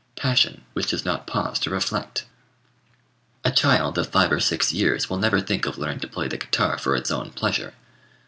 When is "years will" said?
4.73-5.19